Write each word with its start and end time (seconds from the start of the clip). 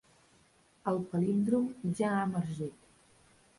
El 0.91 0.97
palíndrom 1.11 1.69
ja 2.01 2.11
ha 2.17 2.25
emergit. 2.31 2.91